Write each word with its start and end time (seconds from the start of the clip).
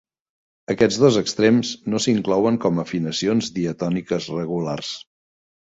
Aquests 0.73 0.97
dos 1.03 1.19
extrems 1.21 1.75
no 1.95 2.01
s'inclouen 2.07 2.59
com 2.65 2.81
a 2.83 2.89
afinacions 2.89 3.55
diatòniques 3.61 4.33
regulars. 4.41 4.95